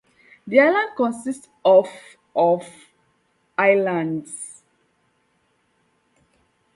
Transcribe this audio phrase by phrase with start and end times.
[0.47, 1.87] The island consists of
[2.35, 2.67] of
[3.55, 4.63] highlands.